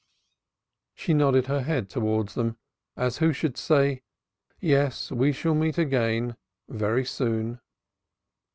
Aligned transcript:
She 0.95 1.13
nodded 1.13 1.45
her 1.45 1.61
head 1.61 1.87
towards 1.87 2.33
them, 2.33 2.57
as 2.97 3.19
who 3.19 3.31
should 3.31 3.55
say 3.55 4.01
"Yes, 4.59 5.11
we 5.11 5.31
shall 5.31 5.53
meet 5.53 5.77
again 5.77 6.37
very 6.67 7.05
soon." 7.05 7.59